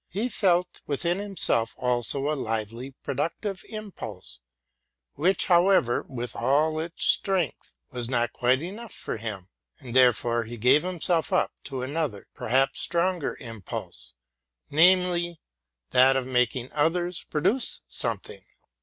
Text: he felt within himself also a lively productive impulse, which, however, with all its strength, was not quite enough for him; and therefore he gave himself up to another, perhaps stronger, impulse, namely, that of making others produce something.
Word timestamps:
he 0.09 0.27
felt 0.29 0.81
within 0.87 1.19
himself 1.19 1.75
also 1.77 2.31
a 2.31 2.33
lively 2.33 2.95
productive 3.03 3.61
impulse, 3.69 4.39
which, 5.13 5.45
however, 5.45 6.01
with 6.09 6.35
all 6.35 6.79
its 6.79 7.03
strength, 7.05 7.77
was 7.91 8.09
not 8.09 8.33
quite 8.33 8.63
enough 8.63 8.91
for 8.93 9.17
him; 9.17 9.47
and 9.79 9.95
therefore 9.95 10.45
he 10.45 10.57
gave 10.57 10.81
himself 10.81 11.31
up 11.31 11.51
to 11.63 11.83
another, 11.83 12.27
perhaps 12.33 12.81
stronger, 12.81 13.37
impulse, 13.39 14.15
namely, 14.71 15.39
that 15.91 16.15
of 16.15 16.25
making 16.25 16.71
others 16.71 17.23
produce 17.29 17.81
something. 17.87 18.43